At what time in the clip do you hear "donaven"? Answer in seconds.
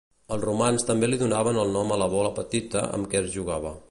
1.23-1.59